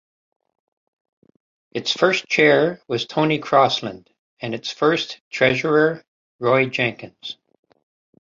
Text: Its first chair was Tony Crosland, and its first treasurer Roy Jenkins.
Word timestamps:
Its 1.73 1.91
first 1.95 2.25
chair 2.27 2.81
was 2.87 3.05
Tony 3.05 3.37
Crosland, 3.37 4.09
and 4.39 4.55
its 4.55 4.71
first 4.71 5.21
treasurer 5.29 6.03
Roy 6.39 6.65
Jenkins. 6.69 7.37